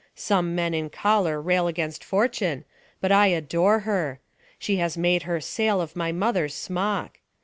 Some 0.15 0.55
men 0.55 0.73
in 0.73 0.89
choler 0.89 1.39
Rail 1.39 1.67
against 1.67 2.03
fortune, 2.03 2.65
but 3.01 3.11
I 3.11 3.27
adore 3.27 3.81
her: 3.81 4.19
She 4.57 4.77
has 4.77 4.97
made 4.97 5.21
her 5.29 5.39
sail 5.39 5.79
of 5.79 5.95
my 5.95 6.11
mother's 6.11 6.55
smock. 6.55 7.19